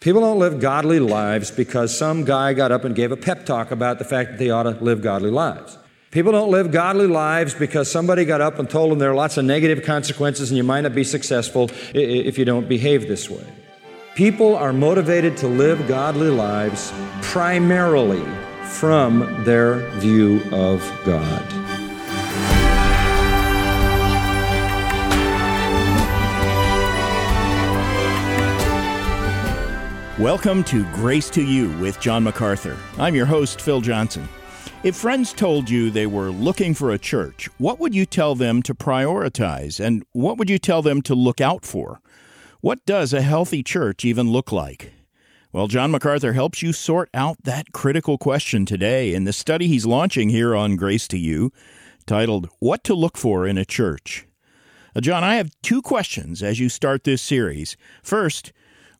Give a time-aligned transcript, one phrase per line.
[0.00, 3.72] People don't live godly lives because some guy got up and gave a pep talk
[3.72, 5.76] about the fact that they ought to live godly lives.
[6.12, 9.36] People don't live godly lives because somebody got up and told them there are lots
[9.36, 13.44] of negative consequences and you might not be successful if you don't behave this way.
[14.14, 18.24] People are motivated to live godly lives primarily
[18.66, 21.57] from their view of God.
[30.18, 32.76] Welcome to Grace to You with John MacArthur.
[32.98, 34.28] I'm your host, Phil Johnson.
[34.82, 38.60] If friends told you they were looking for a church, what would you tell them
[38.64, 42.00] to prioritize and what would you tell them to look out for?
[42.60, 44.92] What does a healthy church even look like?
[45.52, 49.86] Well, John MacArthur helps you sort out that critical question today in the study he's
[49.86, 51.52] launching here on Grace to You,
[52.06, 54.26] titled What to Look For in a Church.
[54.96, 57.76] Uh, John, I have two questions as you start this series.
[58.02, 58.52] First,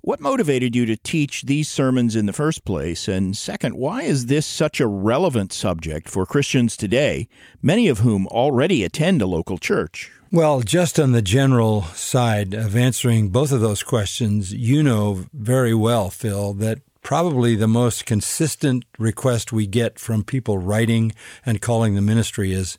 [0.02, 3.08] what motivated you to teach these sermons in the first place?
[3.08, 7.28] And second, why is this such a relevant subject for Christians today,
[7.60, 10.10] many of whom already attend a local church?
[10.30, 15.74] Well, just on the general side of answering both of those questions, you know very
[15.74, 21.12] well, Phil, that probably the most consistent request we get from people writing
[21.46, 22.76] and calling the ministry is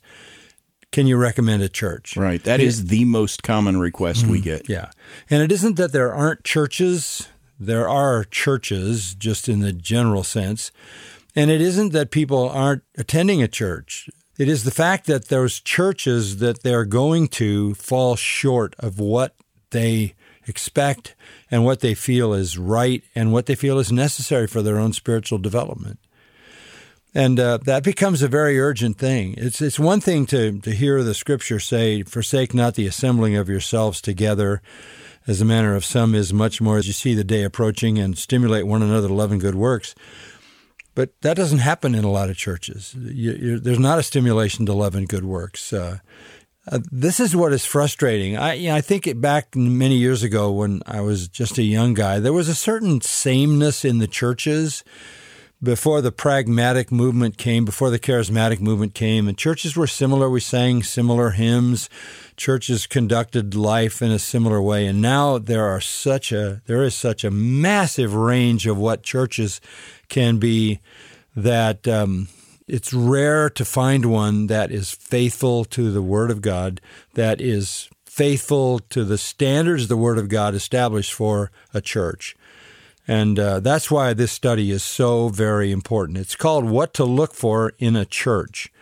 [0.92, 2.16] can you recommend a church?
[2.16, 2.42] Right.
[2.42, 4.68] That is the most common request mm, we get.
[4.68, 4.90] Yeah.
[5.28, 10.72] And it isn't that there aren't churches, there are churches just in the general sense.
[11.36, 14.10] And it isn't that people aren't attending a church.
[14.38, 19.36] It is the fact that those churches that they're going to fall short of what
[19.70, 20.14] they
[20.46, 21.14] expect
[21.50, 24.92] and what they feel is right and what they feel is necessary for their own
[24.92, 25.98] spiritual development.
[27.14, 29.34] And uh, that becomes a very urgent thing.
[29.36, 33.48] It's it's one thing to to hear the scripture say, "Forsake not the assembling of
[33.48, 34.62] yourselves together."
[35.26, 38.16] As the manner of some is much more as you see the day approaching, and
[38.16, 39.94] stimulate one another to love and good works.
[40.94, 42.94] But that doesn't happen in a lot of churches.
[42.94, 45.72] You, there's not a stimulation to love and good works.
[45.72, 45.98] Uh,
[46.66, 48.36] uh, this is what is frustrating.
[48.36, 51.62] I, you know, I think it back many years ago when I was just a
[51.62, 54.84] young guy, there was a certain sameness in the churches
[55.62, 60.30] before the pragmatic movement came, before the charismatic movement came, and churches were similar.
[60.30, 61.90] We sang similar hymns.
[62.36, 64.86] Churches conducted life in a similar way.
[64.86, 69.60] And now there are such a there is such a massive range of what churches
[70.08, 70.80] can be
[71.36, 72.28] that um,
[72.66, 76.80] it's rare to find one that is faithful to the Word of God,
[77.14, 82.34] that is faithful to the standards the Word of God established for a church.
[83.10, 86.16] And uh, that's why this study is so very important.
[86.16, 88.72] It's called What to Look For in a Church.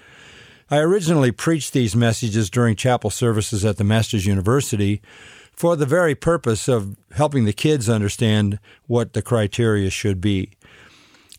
[0.70, 5.00] I originally preached these messages during chapel services at the Masters University
[5.54, 10.50] for the very purpose of helping the kids understand what the criteria should be.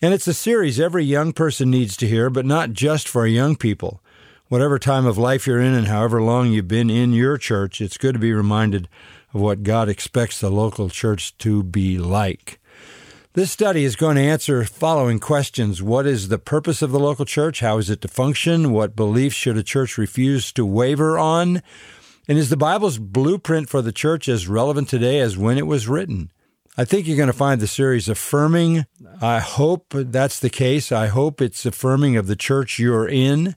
[0.01, 3.55] And it's a series every young person needs to hear, but not just for young
[3.55, 4.01] people.
[4.47, 7.99] Whatever time of life you're in and however long you've been in your church, it's
[7.99, 8.89] good to be reminded
[9.31, 12.59] of what God expects the local church to be like.
[13.33, 15.83] This study is going to answer following questions.
[15.83, 17.59] What is the purpose of the local church?
[17.59, 18.71] How is it to function?
[18.71, 21.61] What beliefs should a church refuse to waver on?
[22.27, 25.87] And is the Bible's blueprint for the church as relevant today as when it was
[25.87, 26.31] written?
[26.75, 28.87] I think you're going to find the series affirming.
[29.21, 30.91] I hope that's the case.
[30.91, 33.55] I hope it's affirming of the church you're in,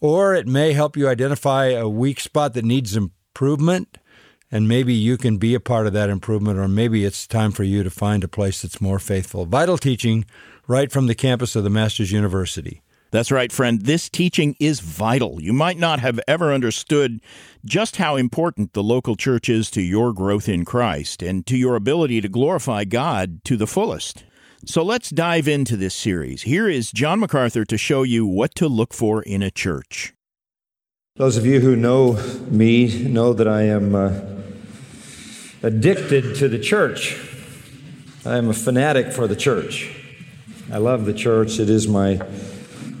[0.00, 3.98] or it may help you identify a weak spot that needs improvement
[4.52, 7.64] and maybe you can be a part of that improvement, or maybe it's time for
[7.64, 9.46] you to find a place that's more faithful.
[9.46, 10.26] Vital teaching
[10.68, 12.82] right from the campus of the Masters University.
[13.10, 13.82] That's right, friend.
[13.82, 15.40] This teaching is vital.
[15.40, 17.20] You might not have ever understood
[17.64, 21.74] just how important the local church is to your growth in Christ and to your
[21.74, 24.24] ability to glorify God to the fullest.
[24.64, 26.42] So let's dive into this series.
[26.42, 30.14] Here is John MacArthur to show you what to look for in a church.
[31.16, 32.12] Those of you who know
[32.48, 33.94] me know that I am.
[33.94, 34.41] Uh
[35.62, 37.16] addicted to the church.
[38.24, 39.94] I am a fanatic for the church.
[40.72, 41.60] I love the church.
[41.60, 42.20] It is my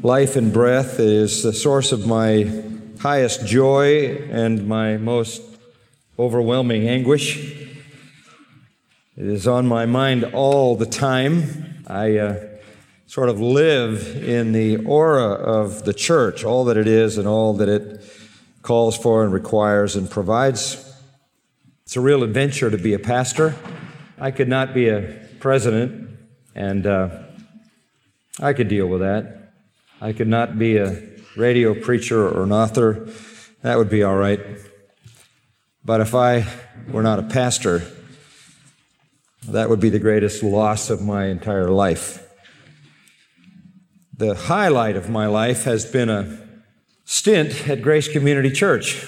[0.02, 1.00] life and breath.
[1.00, 2.62] It is the source of my
[3.00, 5.42] highest joy and my most
[6.18, 7.36] overwhelming anguish.
[9.16, 11.82] It is on my mind all the time.
[11.88, 12.48] I uh,
[13.06, 17.54] sort of live in the aura of the church, all that it is and all
[17.54, 18.04] that it
[18.62, 20.91] calls for and requires and provides.
[21.92, 23.54] It's a real adventure to be a pastor.
[24.18, 26.08] I could not be a president,
[26.54, 27.24] and uh,
[28.40, 29.52] I could deal with that.
[30.00, 31.02] I could not be a
[31.36, 33.10] radio preacher or an author.
[33.60, 34.40] That would be all right.
[35.84, 36.46] But if I
[36.90, 37.82] were not a pastor,
[39.48, 42.26] That would be the greatest loss of my entire life.
[44.16, 46.38] The highlight of my life has been a
[47.04, 49.04] stint at Grace Community Church.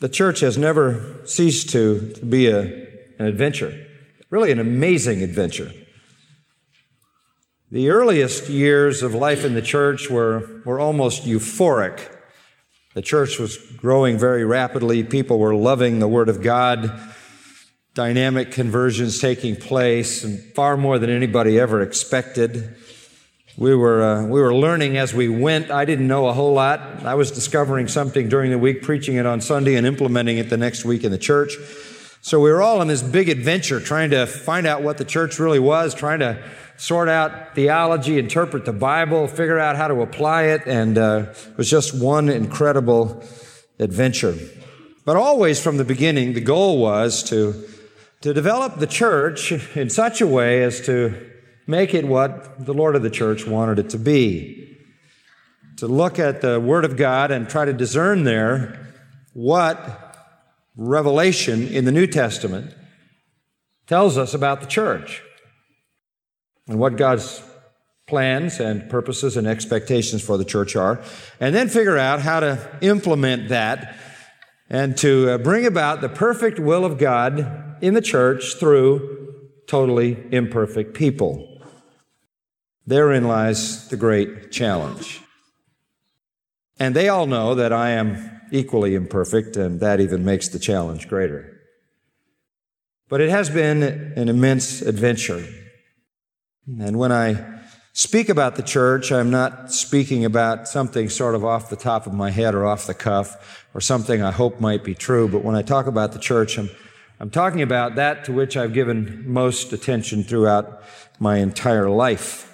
[0.00, 2.60] The church has never ceased to, to be a,
[3.18, 3.86] an adventure,
[4.30, 5.72] really an amazing adventure.
[7.70, 12.08] The earliest years of life in the church were, were almost euphoric.
[12.94, 15.02] The church was growing very rapidly.
[15.02, 17.00] People were loving the Word of God.
[17.94, 22.76] Dynamic conversions taking place, and far more than anybody ever expected.
[23.56, 25.70] We were, uh, we were learning as we went.
[25.70, 26.80] I didn't know a whole lot.
[27.04, 30.56] I was discovering something during the week, preaching it on Sunday, and implementing it the
[30.56, 31.56] next week in the church.
[32.20, 35.38] So we were all in this big adventure trying to find out what the church
[35.38, 36.42] really was, trying to
[36.76, 41.56] sort out theology, interpret the Bible, figure out how to apply it, and uh, it
[41.56, 43.22] was just one incredible
[43.78, 44.34] adventure.
[45.04, 47.68] But always from the beginning, the goal was to,
[48.22, 51.30] to develop the church in such a way as to
[51.66, 54.78] make it what the Lord of the church wanted it to be.
[55.78, 58.94] To look at the Word of God and try to discern there
[59.32, 60.16] what
[60.76, 62.74] revelation in the New Testament
[63.86, 65.22] tells us about the church
[66.68, 67.42] and what God's
[68.06, 71.02] plans and purposes and expectations for the church are,
[71.40, 73.96] and then figure out how to implement that
[74.68, 79.34] and to uh, bring about the perfect will of God in the church through
[79.66, 81.53] totally imperfect people.
[82.86, 85.22] Therein lies the great challenge.
[86.78, 91.08] And they all know that I am equally imperfect, and that even makes the challenge
[91.08, 91.60] greater.
[93.08, 95.46] But it has been an immense adventure.
[96.66, 97.60] And when I
[97.92, 102.12] speak about the church, I'm not speaking about something sort of off the top of
[102.12, 105.28] my head or off the cuff or something I hope might be true.
[105.28, 106.70] But when I talk about the church, I'm,
[107.20, 110.82] I'm talking about that to which I've given most attention throughout
[111.18, 112.53] my entire life.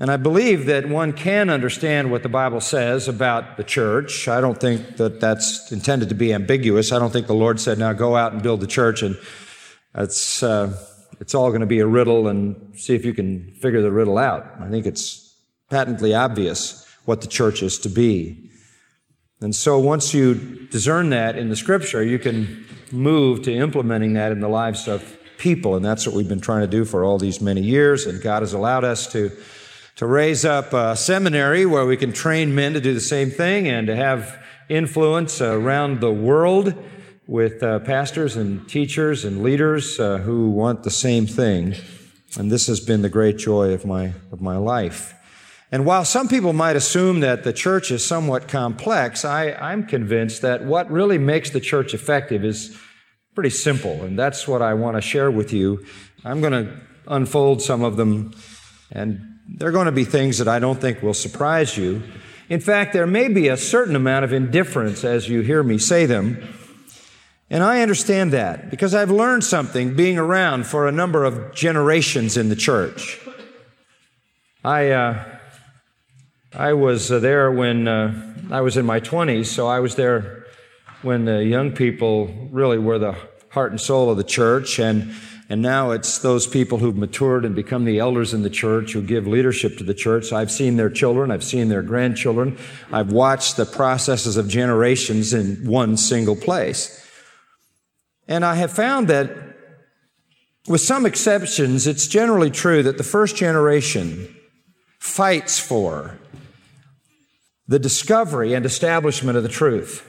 [0.00, 4.28] And I believe that one can understand what the Bible says about the church.
[4.28, 6.92] I don't think that that's intended to be ambiguous.
[6.92, 9.18] I don't think the Lord said, now go out and build the church and
[9.92, 10.78] that's, uh,
[11.18, 14.18] it's all going to be a riddle and see if you can figure the riddle
[14.18, 14.46] out.
[14.60, 15.34] I think it's
[15.68, 18.50] patently obvious what the church is to be.
[19.40, 24.30] And so once you discern that in the scripture, you can move to implementing that
[24.30, 25.74] in the lives of people.
[25.74, 28.06] And that's what we've been trying to do for all these many years.
[28.06, 29.30] And God has allowed us to,
[29.98, 33.66] to raise up a seminary where we can train men to do the same thing
[33.66, 36.72] and to have influence around the world
[37.26, 41.74] with uh, pastors and teachers and leaders uh, who want the same thing.
[42.38, 45.14] And this has been the great joy of my, of my life.
[45.72, 50.42] And while some people might assume that the church is somewhat complex, I, I'm convinced
[50.42, 52.78] that what really makes the church effective is
[53.34, 54.04] pretty simple.
[54.04, 55.84] And that's what I want to share with you.
[56.24, 58.32] I'm going to unfold some of them,
[58.92, 62.02] and they're going to be things that I don't think will surprise you.
[62.48, 66.06] In fact, there may be a certain amount of indifference as you hear me say
[66.06, 66.46] them.
[67.50, 72.36] And I understand that because I've learned something being around for a number of generations
[72.36, 73.20] in the church.
[74.62, 75.24] I, uh,
[76.52, 80.44] I was uh, there when uh, I was in my 20s, so I was there
[81.00, 83.16] when the young people really were the
[83.50, 84.78] heart and soul of the church.
[84.78, 85.14] And,
[85.48, 89.00] and now it's those people who've matured and become the elders in the church who
[89.00, 90.30] give leadership to the church.
[90.32, 92.58] I've seen their children, I've seen their grandchildren,
[92.92, 97.02] I've watched the processes of generations in one single place.
[98.26, 99.30] And I have found that,
[100.68, 104.36] with some exceptions, it's generally true that the first generation
[104.98, 106.18] fights for
[107.66, 110.04] the discovery and establishment of the truth.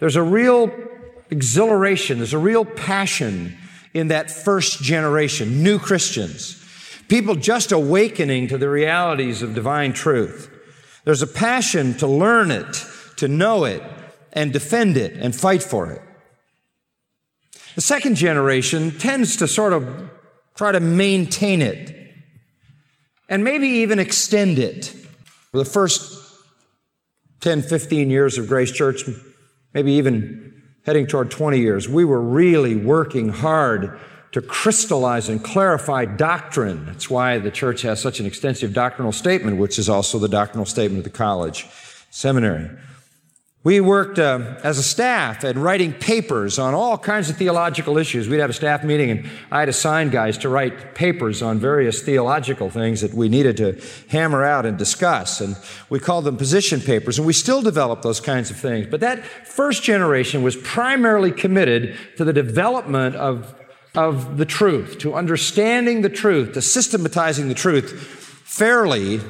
[0.00, 0.70] There's a real
[1.34, 3.56] exhilaration, there's a real passion
[3.92, 6.64] in that first generation, new Christians,
[7.08, 10.48] people just awakening to the realities of divine truth.
[11.04, 12.86] There's a passion to learn it,
[13.16, 13.82] to know it,
[14.32, 16.02] and defend it and fight for it.
[17.74, 20.10] The second generation tends to sort of
[20.54, 22.12] try to maintain it
[23.28, 24.86] and maybe even extend it.
[25.50, 26.16] For the first
[27.40, 29.02] 10, 15 years of Grace Church,
[29.72, 30.53] maybe even
[30.84, 33.98] heading toward 20 years, we were really working hard
[34.32, 36.86] to crystallize and clarify doctrine.
[36.86, 40.66] That's why the church has such an extensive doctrinal statement, which is also the doctrinal
[40.66, 41.66] statement of the college
[42.10, 42.68] seminary.
[43.64, 48.28] We worked uh, as a staff at writing papers on all kinds of theological issues.
[48.28, 52.68] We'd have a staff meeting, and I'd assign guys to write papers on various theological
[52.68, 53.80] things that we needed to
[54.10, 55.40] hammer out and discuss.
[55.40, 55.56] And
[55.88, 58.86] we called them position papers, and we still develop those kinds of things.
[58.86, 63.58] But that first generation was primarily committed to the development of,
[63.94, 67.98] of the truth, to understanding the truth, to systematizing the truth
[68.44, 69.22] fairly,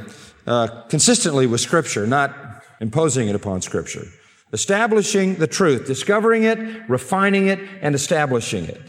[0.45, 2.35] uh, consistently with Scripture, not
[2.81, 4.09] imposing it upon Scripture
[4.55, 6.59] establishing the truth, discovering it,
[6.89, 8.81] refining it, and establishing it.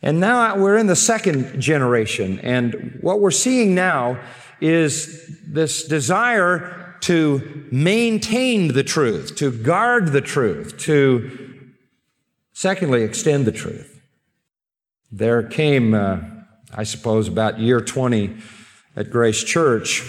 [0.00, 4.18] And now we're in the second generation, and what we're seeing now
[4.62, 11.70] is this desire to maintain the truth, to guard the truth, to,
[12.54, 14.00] secondly, extend the truth.
[15.12, 16.20] There came, uh,
[16.74, 18.38] I suppose, about year 20
[18.96, 20.02] at Grace Church,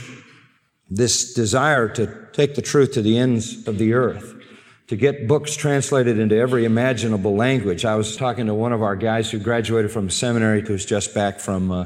[0.89, 4.38] this desire to take the truth to the ends of the earth
[4.89, 7.85] to get books translated into every imaginable language.
[7.85, 11.39] I was talking to one of our guys who graduated from seminary who's just back
[11.39, 11.85] from uh,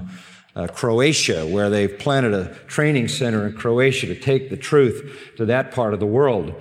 [0.55, 5.45] uh, Croatia, where they've planted a training center in Croatia to take the truth to
[5.47, 6.53] that part of the world.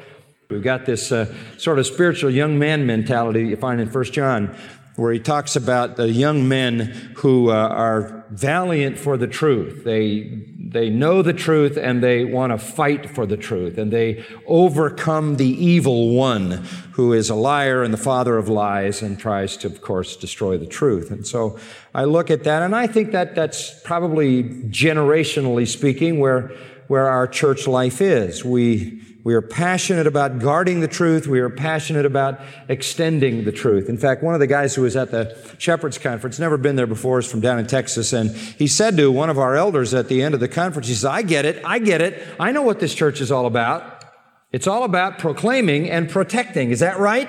[0.50, 4.56] We've got this uh, sort of spiritual young man mentality you find in 1 John,
[4.96, 6.80] where he talks about the young men
[7.18, 9.84] who uh, are valiant for the truth.
[9.84, 14.24] They they know the truth and they want to fight for the truth and they
[14.46, 16.50] overcome the evil one
[16.92, 20.56] who is a liar and the father of lies and tries to, of course, destroy
[20.56, 21.10] the truth.
[21.10, 21.58] And so
[21.94, 26.52] I look at that and I think that that's probably generationally speaking where,
[26.88, 28.44] where our church life is.
[28.44, 31.28] We, we are passionate about guarding the truth.
[31.28, 33.88] We are passionate about extending the truth.
[33.88, 36.88] In fact, one of the guys who was at the Shepherds Conference, never been there
[36.88, 40.08] before, is from down in Texas, and he said to one of our elders at
[40.08, 42.26] the end of the conference, he says, I get it, I get it.
[42.40, 44.04] I know what this church is all about.
[44.50, 46.72] It's all about proclaiming and protecting.
[46.72, 47.28] Is that right?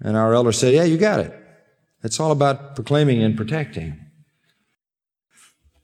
[0.00, 1.32] And our elder said, Yeah, you got it.
[2.02, 4.00] It's all about proclaiming and protecting.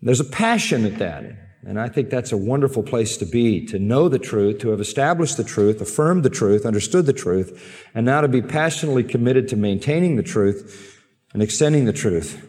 [0.00, 1.24] There's a passion at that.
[1.64, 4.80] And I think that's a wonderful place to be, to know the truth, to have
[4.80, 9.46] established the truth, affirmed the truth, understood the truth, and now to be passionately committed
[9.48, 11.00] to maintaining the truth
[11.32, 12.48] and extending the truth.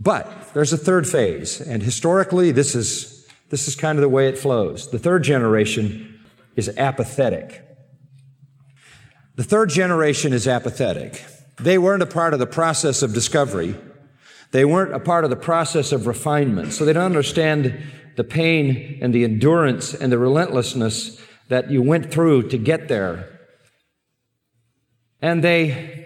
[0.00, 4.28] But there's a third phase, and historically, this is, this is kind of the way
[4.28, 4.90] it flows.
[4.90, 6.20] The third generation
[6.56, 7.64] is apathetic.
[9.36, 11.24] The third generation is apathetic.
[11.60, 13.76] They weren't a part of the process of discovery.
[14.50, 16.72] They weren't a part of the process of refinement.
[16.72, 17.80] So they don't understand
[18.18, 23.38] the pain and the endurance and the relentlessness that you went through to get there.
[25.22, 25.97] And they,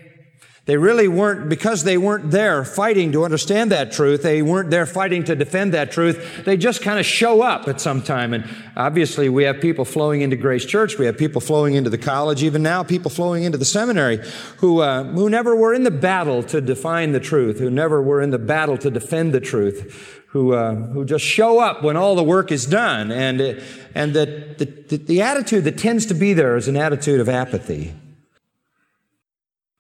[0.64, 4.86] they really weren't, because they weren't there fighting to understand that truth, they weren't there
[4.86, 8.32] fighting to defend that truth, they just kind of show up at some time.
[8.32, 11.98] And obviously, we have people flowing into Grace Church, we have people flowing into the
[11.98, 14.20] college, even now, people flowing into the seminary
[14.58, 18.22] who, uh, who never were in the battle to define the truth, who never were
[18.22, 22.14] in the battle to defend the truth, who, uh, who just show up when all
[22.14, 23.10] the work is done.
[23.10, 23.54] And, uh,
[23.96, 24.54] and the,
[24.88, 27.94] the, the attitude that tends to be there is an attitude of apathy.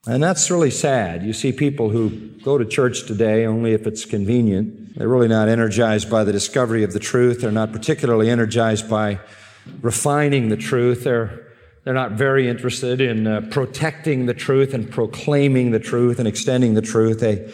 [0.04, 1.22] And that's really sad.
[1.22, 2.10] You see people who
[2.42, 4.96] go to church today only if it's convenient.
[4.96, 7.40] They're really not energized by the discovery of the truth.
[7.40, 9.20] They're not particularly energized by
[9.80, 11.04] refining the truth.
[11.04, 11.46] They're,
[11.84, 16.74] they're not very interested in uh, protecting the truth and proclaiming the truth and extending
[16.74, 17.20] the truth.
[17.20, 17.52] They,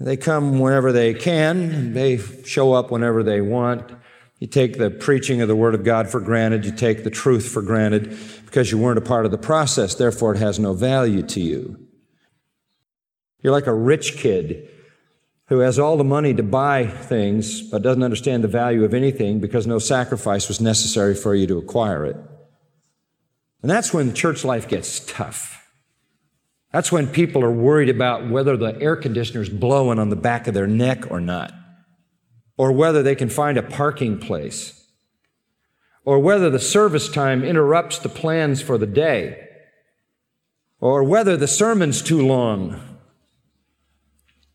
[0.00, 1.92] they come whenever they can.
[1.92, 3.92] They show up whenever they want.
[4.38, 6.64] You take the preaching of the Word of God for granted.
[6.64, 8.16] You take the truth for granted
[8.48, 9.94] because you weren't a part of the process.
[9.94, 11.78] Therefore, it has no value to you.
[13.42, 14.70] You're like a rich kid
[15.48, 19.38] who has all the money to buy things but doesn't understand the value of anything
[19.38, 22.16] because no sacrifice was necessary for you to acquire it.
[23.60, 25.54] And that's when church life gets tough.
[26.72, 30.46] That's when people are worried about whether the air conditioner is blowing on the back
[30.46, 31.52] of their neck or not,
[32.56, 34.77] or whether they can find a parking place,
[36.08, 39.46] or whether the service time interrupts the plans for the day,
[40.80, 42.98] or whether the sermon's too long,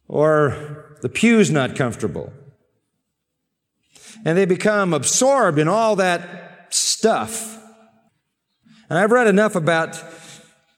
[0.08, 2.34] or the pew's not comfortable.
[4.26, 7.62] And they become absorbed in all that stuff.
[8.90, 10.02] And I've read enough about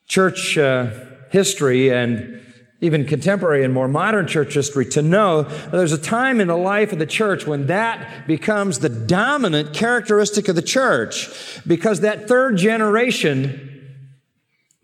[0.08, 0.58] church.
[0.58, 0.90] Uh,
[1.36, 2.42] history and
[2.82, 6.58] even contemporary and more modern church history to know that there's a time in the
[6.58, 12.28] life of the church when that becomes the dominant characteristic of the church because that
[12.28, 13.72] third generation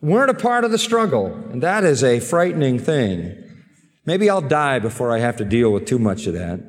[0.01, 1.27] weren't a part of the struggle.
[1.51, 3.37] And that is a frightening thing.
[4.05, 6.59] Maybe I'll die before I have to deal with too much of that.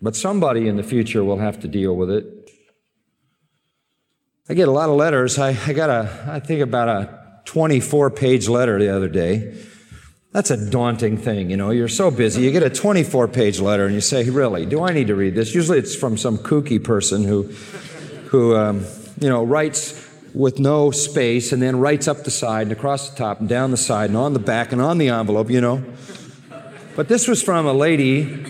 [0.00, 2.24] But somebody in the future will have to deal with it.
[4.48, 5.38] I get a lot of letters.
[5.38, 9.54] I, I got a, I think about a 24 page letter the other day.
[10.32, 11.70] That's a daunting thing, you know.
[11.70, 12.42] You're so busy.
[12.42, 15.34] You get a 24 page letter and you say, Really, do I need to read
[15.34, 15.54] this?
[15.54, 17.44] Usually it's from some kooky person who,
[18.28, 18.84] who um,
[19.20, 23.16] you know, writes with no space and then writes up the side and across the
[23.16, 25.82] top and down the side and on the back and on the envelope, you know.
[26.94, 28.44] But this was from a lady.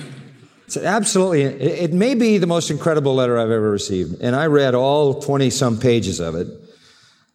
[0.67, 4.21] It's absolutely, it may be the most incredible letter I've ever received.
[4.21, 6.49] And I read all 20 some pages of it.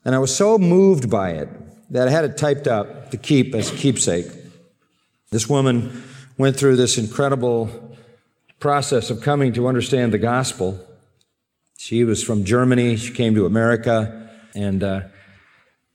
[0.04, 1.48] And I was so moved by it
[1.94, 4.26] that I had it typed up to keep as a keepsake.
[5.30, 6.04] This woman
[6.40, 7.96] went through this incredible
[8.60, 10.84] process of coming to understand the gospel.
[11.78, 12.98] She was from Germany.
[12.98, 15.02] She came to America, and uh,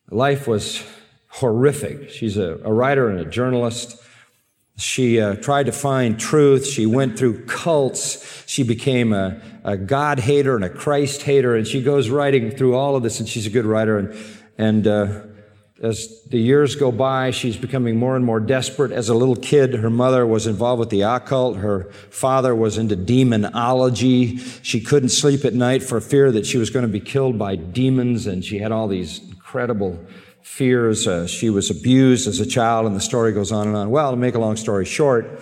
[0.09, 0.85] life was
[1.27, 2.11] horrific.
[2.11, 4.01] She's a, a writer and a journalist.
[4.77, 6.65] She uh, tried to find truth.
[6.65, 8.45] She went through cults.
[8.47, 11.57] She became a, a, God hater and a Christ hater.
[11.57, 13.99] And she goes writing through all of this, and she's a good writer.
[13.99, 14.17] And,
[14.57, 15.21] and uh,
[15.81, 18.91] as the years go by, she's becoming more and more desperate.
[18.91, 21.59] As a little kid, her mother was involved with the occult.
[21.59, 24.39] Her father was into demonology.
[24.63, 27.55] She couldn't sleep at night for fear that she was going to be killed by
[27.55, 28.27] demons.
[28.27, 30.05] And she had all these incredible
[30.43, 31.07] fears.
[31.07, 33.91] Uh, she was abused as a child, and the story goes on and on.
[33.91, 35.41] Well, to make a long story short,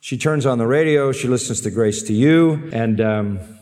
[0.00, 3.59] she turns on the radio, she listens to Grace to You, and um,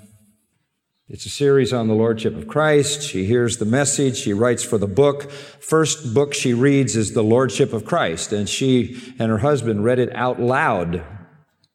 [1.08, 3.02] it's a series on the Lordship of Christ.
[3.02, 4.16] She hears the message.
[4.16, 5.30] She writes for the book.
[5.30, 9.98] First book she reads is The Lordship of Christ, and she and her husband read
[9.98, 11.04] it out loud,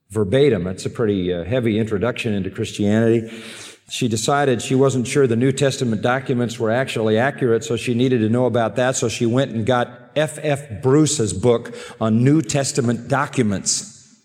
[0.10, 0.68] verbatim.
[0.68, 3.44] It's a pretty uh, heavy introduction into Christianity
[3.90, 8.22] she decided she wasn't sure the New Testament documents were actually accurate, so she needed
[8.22, 8.96] to know about that.
[8.96, 10.40] So she went and got F.
[10.42, 10.82] F.
[10.82, 14.20] Bruce's book on New Testament documents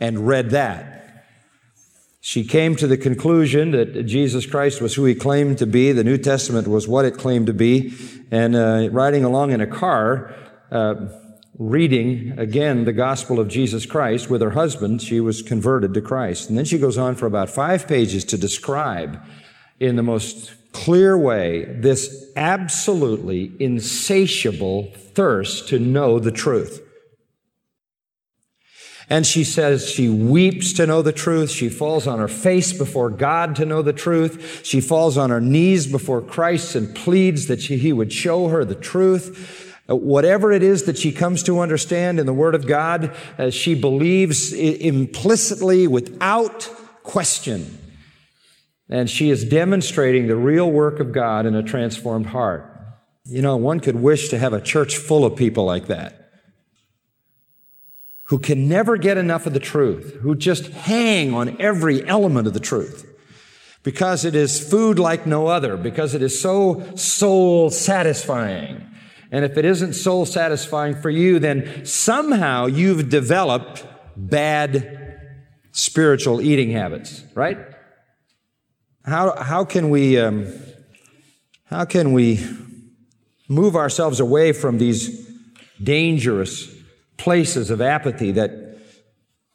[0.00, 0.97] and read that.
[2.28, 5.92] She came to the conclusion that Jesus Christ was who he claimed to be.
[5.92, 7.94] The New Testament was what it claimed to be.
[8.30, 10.34] And uh, riding along in a car,
[10.70, 11.06] uh,
[11.58, 16.50] reading again the gospel of Jesus Christ with her husband, she was converted to Christ.
[16.50, 19.18] And then she goes on for about five pages to describe
[19.80, 26.82] in the most clear way this absolutely insatiable thirst to know the truth.
[29.10, 31.50] And she says she weeps to know the truth.
[31.50, 34.60] She falls on her face before God to know the truth.
[34.64, 38.64] She falls on her knees before Christ and pleads that she, he would show her
[38.64, 39.74] the truth.
[39.88, 43.48] Uh, whatever it is that she comes to understand in the Word of God, uh,
[43.48, 46.68] she believes implicitly without
[47.02, 47.78] question.
[48.90, 52.74] And she is demonstrating the real work of God in a transformed heart.
[53.24, 56.27] You know, one could wish to have a church full of people like that
[58.28, 62.54] who can never get enough of the truth, who just hang on every element of
[62.54, 63.08] the truth
[63.82, 68.86] because it is food like no other, because it is so soul satisfying.
[69.30, 75.20] And if it isn't soul satisfying for you, then somehow you've developed bad
[75.72, 77.58] spiritual eating habits, right?
[79.04, 80.52] How, how can we, um,
[81.64, 82.46] how can we
[83.48, 85.26] move ourselves away from these
[85.82, 86.77] dangerous
[87.18, 88.50] places of apathy that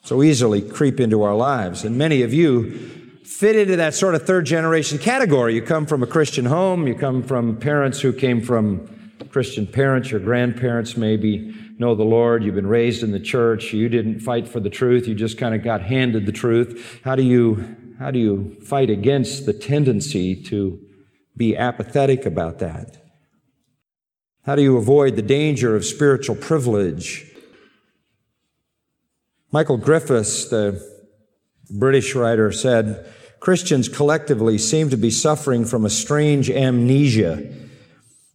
[0.04, 1.84] so easily creep into our lives?
[1.84, 5.56] And many of you fit into that sort of third generation category.
[5.56, 8.88] You come from a Christian home, you come from parents who came from
[9.30, 13.90] Christian parents, your grandparents maybe know the Lord, you've been raised in the church, you
[13.90, 17.00] didn't fight for the truth, you just kind of got handed the truth.
[17.04, 20.80] How do you, how do you fight against the tendency to
[21.36, 22.98] be apathetic about that?
[24.46, 27.33] How do you avoid the danger of spiritual privilege?
[29.54, 30.86] Michael Griffiths, the
[31.70, 33.06] British writer, said,
[33.40, 37.54] Christians collectively seem to be suffering from a strange amnesia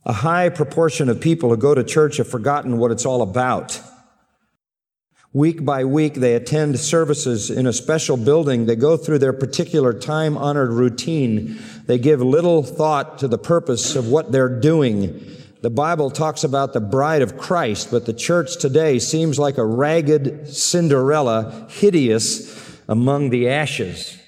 [0.09, 3.79] a high proportion of people who go to church have forgotten what it's all about.
[5.35, 8.65] Week by week, they attend services in a special building.
[8.65, 11.61] They go through their particular time honored routine.
[11.85, 15.21] They give little thought to the purpose of what they're doing.
[15.61, 19.67] The Bible talks about the bride of Christ, but the church today seems like a
[19.67, 24.19] ragged Cinderella, hideous among the ashes.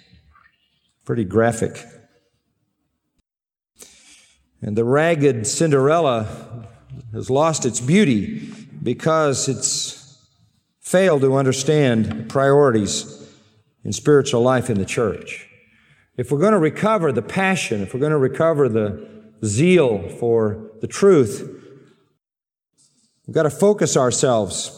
[1.04, 1.84] Pretty graphic.
[4.60, 6.66] And the ragged Cinderella
[7.12, 10.18] has lost its beauty because it's
[10.80, 13.16] failed to understand priorities
[13.84, 15.46] in spiritual life in the church.
[16.16, 19.08] If we're going to recover the passion, if we're going to recover the
[19.44, 21.46] zeal for the truth,
[23.26, 24.76] we've got to focus ourselves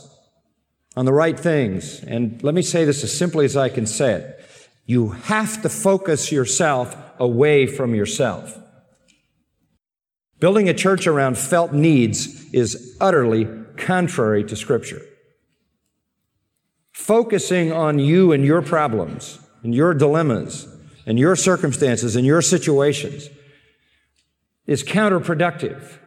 [0.96, 2.02] on the right things.
[2.04, 4.44] And let me say this as simply as I can say it.
[4.84, 8.58] You have to focus yourself away from yourself.
[10.40, 15.00] Building a church around felt needs is utterly contrary to Scripture.
[16.92, 20.66] Focusing on you and your problems and your dilemmas
[21.06, 23.28] and your circumstances and your situations
[24.66, 25.98] is counterproductive.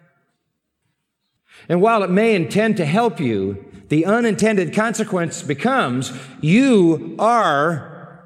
[1.68, 8.24] And while it may intend to help you, the unintended consequence becomes you are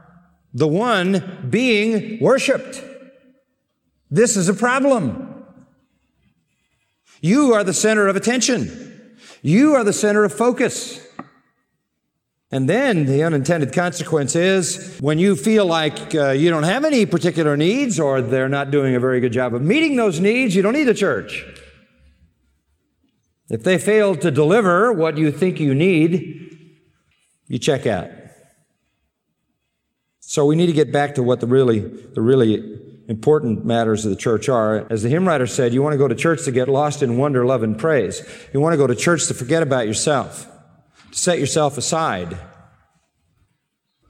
[0.53, 2.83] the one being worshiped.
[4.09, 5.45] This is a problem.
[7.21, 9.17] You are the center of attention.
[9.41, 11.05] You are the center of focus.
[12.51, 17.05] And then the unintended consequence is when you feel like uh, you don't have any
[17.05, 20.63] particular needs or they're not doing a very good job of meeting those needs, you
[20.63, 21.45] don't need a church.
[23.49, 26.57] If they fail to deliver what you think you need,
[27.47, 28.09] you check out.
[30.19, 34.11] So we need to get back to what the really, the really important matters of
[34.11, 34.87] the church are.
[34.91, 37.17] As the hymn writer said, you want to go to church to get lost in
[37.17, 38.23] wonder, love, and praise.
[38.53, 40.47] You want to go to church to forget about yourself
[41.11, 42.37] to set yourself aside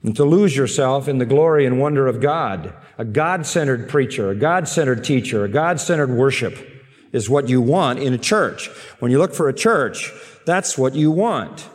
[0.02, 2.74] and to lose yourself in the glory and wonder of God.
[2.96, 6.66] A God centered preacher, a God centered teacher, a God centered worship
[7.12, 8.68] is what you want in a church.
[8.98, 10.12] When you look for a church,
[10.46, 11.68] that's what you want.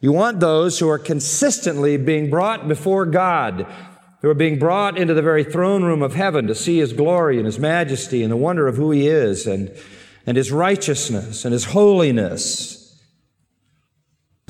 [0.00, 3.66] You want those who are consistently being brought before God,
[4.22, 7.36] who are being brought into the very throne room of heaven to see His glory
[7.36, 9.72] and His majesty and the wonder of who He is and,
[10.26, 12.81] and His righteousness and His holiness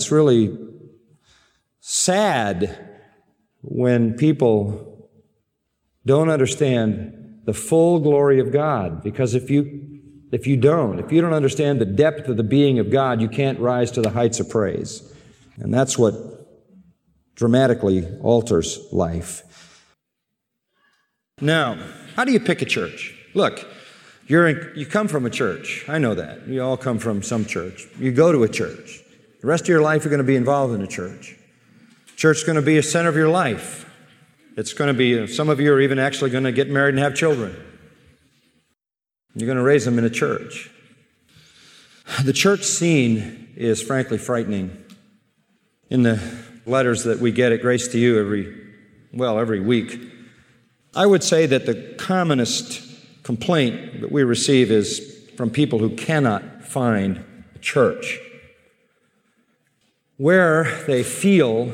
[0.02, 0.58] it's really
[1.78, 2.76] sad
[3.60, 5.08] when people
[6.04, 9.88] don't understand the full glory of God because if you
[10.32, 13.28] if you don't, if you don't understand the depth of the being of God, you
[13.28, 15.14] can't rise to the heights of praise.
[15.58, 16.14] And that's what
[17.36, 19.42] dramatically alters life.
[21.40, 21.78] Now,
[22.16, 23.14] how do you pick a church?
[23.34, 23.64] Look,
[24.26, 25.84] you're in, you come from a church.
[25.86, 26.48] I know that.
[26.48, 27.86] You all come from some church.
[27.98, 29.02] You go to a church.
[29.42, 31.36] The rest of your life, you're going to be involved in a church.
[32.16, 33.90] Church is going to be a center of your life.
[34.56, 37.02] It's going to be, some of you are even actually going to get married and
[37.02, 37.56] have children.
[39.34, 40.70] You're going to raise them in a church.
[42.22, 44.76] The church scene is frankly frightening.
[45.90, 46.22] In the
[46.64, 48.56] letters that we get at Grace to You every,
[49.12, 49.98] well, every week,
[50.94, 52.80] I would say that the commonest
[53.24, 57.24] complaint that we receive is from people who cannot find
[57.56, 58.20] a church
[60.16, 61.72] where they feel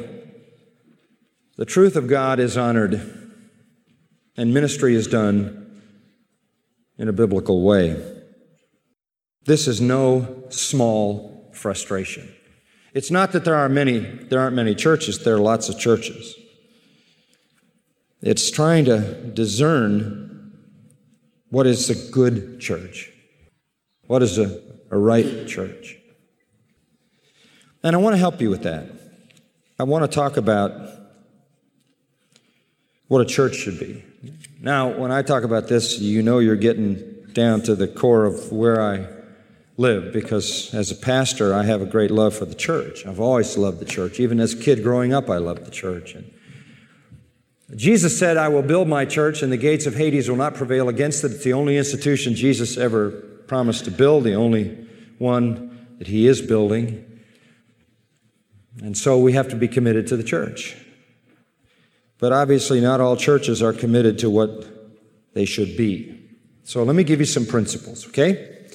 [1.56, 2.94] the truth of God is honored
[4.36, 5.82] and ministry is done
[6.96, 8.00] in a biblical way.
[9.44, 12.32] This is no small frustration.
[12.94, 16.34] It's not that there are many there aren't many churches, there are lots of churches.
[18.20, 20.52] It's trying to discern
[21.50, 23.10] what is a good church.
[24.06, 25.97] What is a, a right church?
[27.82, 28.90] And I want to help you with that.
[29.78, 30.72] I want to talk about
[33.06, 34.04] what a church should be.
[34.60, 38.50] Now, when I talk about this, you know you're getting down to the core of
[38.50, 39.06] where I
[39.76, 43.06] live because as a pastor, I have a great love for the church.
[43.06, 44.18] I've always loved the church.
[44.18, 46.14] Even as a kid growing up, I loved the church.
[46.14, 46.32] And
[47.76, 50.88] Jesus said, I will build my church, and the gates of Hades will not prevail
[50.88, 51.32] against it.
[51.32, 53.10] It's the only institution Jesus ever
[53.46, 54.88] promised to build, the only
[55.18, 57.04] one that he is building.
[58.82, 60.76] And so we have to be committed to the church.
[62.18, 64.66] But obviously, not all churches are committed to what
[65.34, 66.14] they should be.
[66.64, 68.66] So let me give you some principles, okay?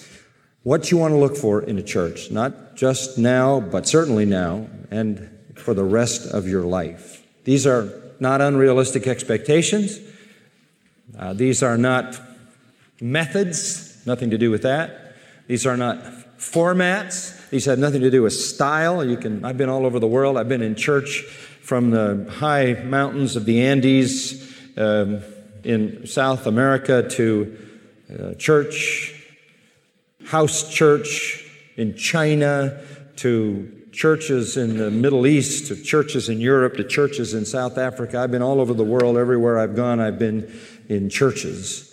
[0.64, 4.68] What you want to look for in a church, not just now, but certainly now,
[4.90, 7.22] and for the rest of your life.
[7.44, 7.90] These are
[8.20, 10.00] not unrealistic expectations.
[11.18, 12.20] Uh, these are not
[13.02, 15.16] methods, nothing to do with that.
[15.48, 15.98] These are not
[16.52, 17.50] formats.
[17.50, 19.04] These have nothing to do with style.
[19.04, 20.38] You can, I've been all over the world.
[20.38, 21.22] I've been in church
[21.62, 25.22] from the high mountains of the Andes um,
[25.64, 27.58] in South America to
[28.12, 29.14] uh, church,
[30.26, 31.46] house church
[31.78, 32.82] in China
[33.18, 38.20] to churches in the Middle East to churches in Europe to churches in South Africa.
[38.20, 39.18] I've been all over the world.
[39.18, 40.52] Everywhere I've gone, I've been
[40.90, 41.93] in churches.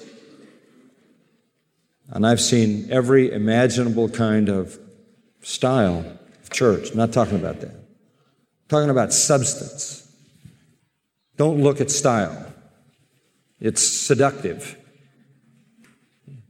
[2.11, 4.79] And I've seen every imaginable kind of
[5.43, 6.05] style
[6.43, 6.91] of church.
[6.91, 7.71] I'm not talking about that.
[7.71, 10.07] I'm talking about substance.
[11.37, 12.53] Don't look at style.
[13.61, 14.77] It's seductive.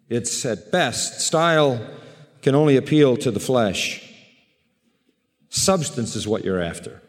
[0.08, 1.80] It's at best, style
[2.42, 4.06] can only appeal to the flesh.
[5.50, 7.00] Substance is what you're after.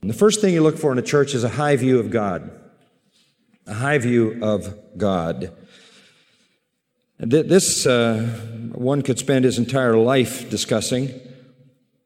[0.00, 2.10] And the first thing you look for in a church is a high view of
[2.10, 2.50] God.
[3.66, 5.52] A high view of God.
[7.18, 8.22] This uh,
[8.72, 11.18] one could spend his entire life discussing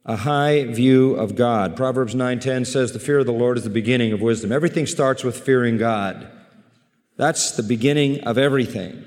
[0.04, 1.76] a high view of God.
[1.76, 4.52] Proverbs 9:10 says the fear of the Lord is the beginning of wisdom.
[4.52, 6.28] Everything starts with fearing God.
[7.16, 9.04] That's the beginning of everything.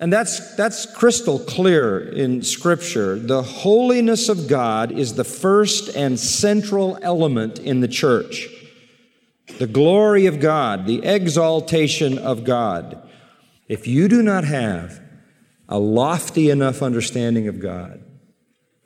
[0.00, 3.18] And that's, that's crystal clear in Scripture.
[3.18, 8.48] The holiness of God is the first and central element in the church.
[9.58, 13.08] The glory of God, the exaltation of God.
[13.68, 15.00] If you do not have
[15.68, 18.02] a lofty enough understanding of God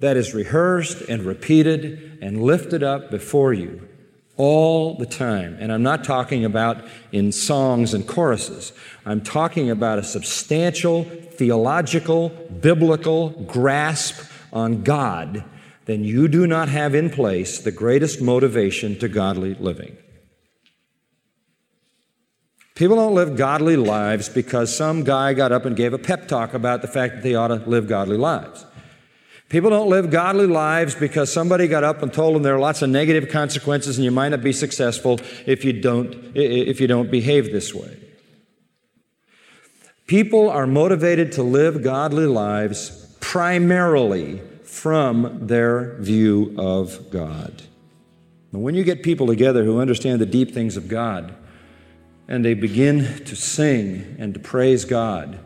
[0.01, 3.89] that is rehearsed and repeated and lifted up before you
[4.37, 5.57] all the time.
[5.59, 8.73] And I'm not talking about in songs and choruses.
[9.05, 12.29] I'm talking about a substantial theological,
[12.61, 15.45] biblical grasp on God.
[15.87, 19.97] Then you do not have in place the greatest motivation to godly living.
[22.79, 26.55] People don't live godly lives because some guy got up and gave a pep talk
[26.55, 28.65] about the fact that they ought to live godly lives.
[29.49, 32.81] People don't live godly lives because somebody got up and told them there are lots
[32.81, 37.11] of negative consequences and you might not be successful if you don't, if you don't
[37.11, 37.99] behave this way.
[40.07, 47.65] People are motivated to live godly lives primarily from their view of God.
[48.53, 51.35] And when you get people together who understand the deep things of God,
[52.29, 55.39] and they begin to sing and to praise God.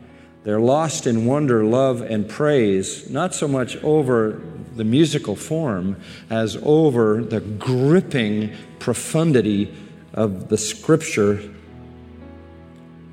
[0.43, 4.41] They're lost in wonder, love, and praise, not so much over
[4.75, 5.95] the musical form
[6.29, 9.73] as over the gripping profundity
[10.13, 11.49] of the scripture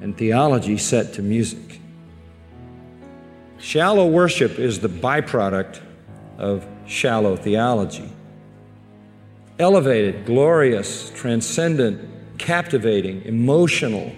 [0.00, 1.80] and theology set to music.
[3.58, 5.80] Shallow worship is the byproduct
[6.38, 8.10] of shallow theology.
[9.58, 12.09] Elevated, glorious, transcendent
[12.40, 14.10] captivating, emotional,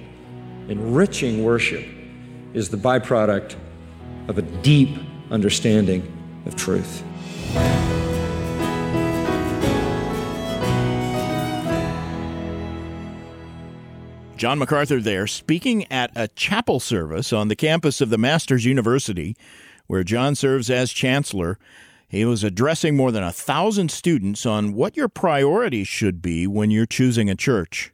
[0.69, 1.85] enriching worship
[2.55, 3.57] is the byproduct
[4.29, 4.97] of a deep
[5.33, 6.07] understanding
[6.47, 7.03] of truth.
[14.37, 19.37] John MacArthur there, speaking at a chapel service on the campus of the Masters University,
[19.89, 21.59] where John serves as chancellor.
[22.09, 26.71] He was addressing more than a thousand students on what your priorities should be when
[26.71, 27.93] you're choosing a church.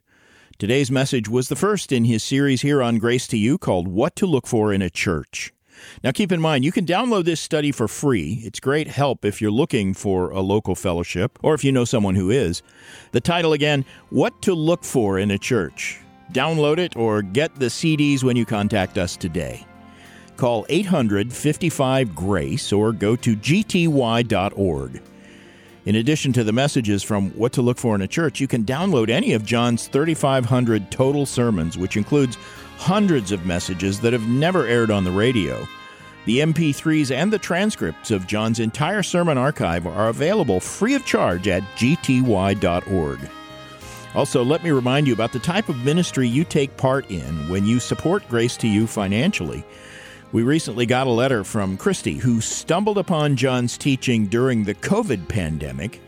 [0.59, 4.13] Today's message was the first in his series here on Grace to You called What
[4.17, 5.53] to Look For in a Church.
[6.03, 8.41] Now, keep in mind, you can download this study for free.
[8.43, 12.15] It's great help if you're looking for a local fellowship or if you know someone
[12.15, 12.61] who is.
[13.13, 16.01] The title again What to Look For in a Church.
[16.33, 19.65] Download it or get the CDs when you contact us today.
[20.35, 25.01] Call 800 55 GRACE or go to gty.org.
[25.89, 28.63] In addition to the messages from What to Look For in a Church, you can
[28.63, 32.37] download any of John's 3,500 total sermons, which includes
[32.77, 35.67] hundreds of messages that have never aired on the radio.
[36.27, 41.47] The MP3s and the transcripts of John's entire sermon archive are available free of charge
[41.47, 43.19] at gty.org.
[44.13, 47.65] Also, let me remind you about the type of ministry you take part in when
[47.65, 49.65] you support Grace to You financially.
[50.31, 55.27] We recently got a letter from Christy, who stumbled upon John's teaching during the COVID
[55.27, 55.99] pandemic,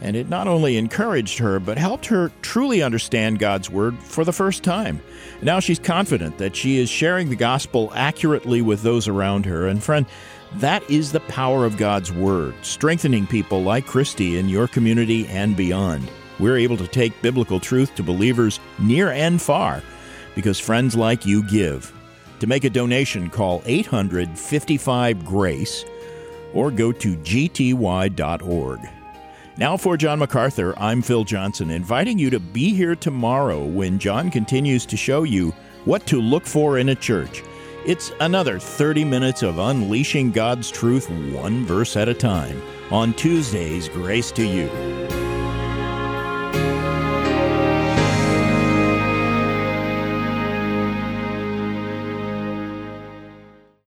[0.00, 4.32] and it not only encouraged her, but helped her truly understand God's Word for the
[4.32, 5.02] first time.
[5.42, 9.66] Now she's confident that she is sharing the gospel accurately with those around her.
[9.66, 10.06] And, friend,
[10.54, 15.56] that is the power of God's Word, strengthening people like Christy in your community and
[15.56, 16.08] beyond.
[16.38, 19.82] We're able to take biblical truth to believers near and far
[20.36, 21.92] because friends like you give.
[22.44, 25.86] To make a donation, call 855 GRACE
[26.52, 28.80] or go to gty.org.
[29.56, 34.30] Now, for John MacArthur, I'm Phil Johnson, inviting you to be here tomorrow when John
[34.30, 35.54] continues to show you
[35.86, 37.42] what to look for in a church.
[37.86, 43.88] It's another 30 minutes of unleashing God's truth one verse at a time on Tuesday's
[43.88, 45.23] Grace to You.